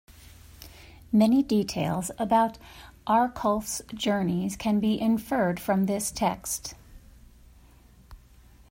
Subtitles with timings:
[1.11, 2.57] Many details about
[3.05, 6.73] Arculf's journeys can be inferred from this text.